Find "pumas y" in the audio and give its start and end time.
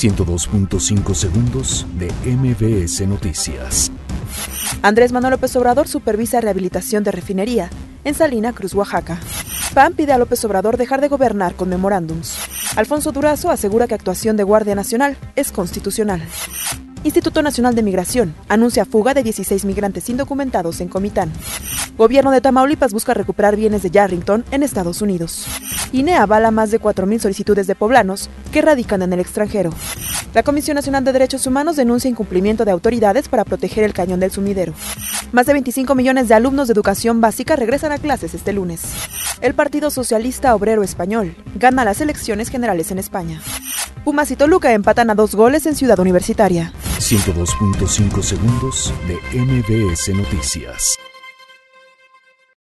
44.06-44.36